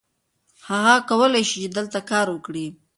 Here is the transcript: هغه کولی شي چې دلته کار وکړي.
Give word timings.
هغه 0.69 0.95
کولی 1.09 1.43
شي 1.49 1.57
چې 1.63 1.69
دلته 1.77 1.99
کار 2.11 2.27
وکړي. 2.31 2.67